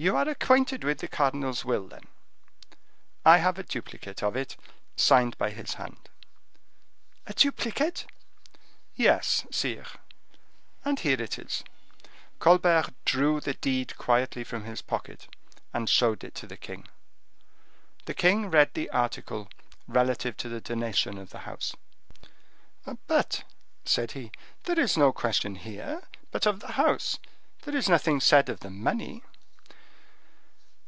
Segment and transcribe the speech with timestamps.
[0.00, 2.04] "You are acquainted with the cardinal's will, then?"
[3.24, 4.56] "I have a duplicate of it,
[4.94, 6.08] signed by his hand."
[7.26, 8.06] "A duplicate?"
[8.94, 9.88] "Yes, sire,
[10.84, 11.64] and here it is."
[12.38, 15.26] Colbert drew the deed quietly from his pocket,
[15.74, 16.86] and showed it to the king.
[18.04, 19.48] The king read the article
[19.88, 21.74] relative to the donation of the house.
[23.08, 23.42] "But,"
[23.84, 24.30] said he,
[24.62, 27.18] "there is no question here but of the house;
[27.62, 29.24] there is nothing said of the money."